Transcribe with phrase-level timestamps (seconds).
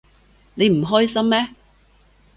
[0.55, 1.49] 你唔開心咩？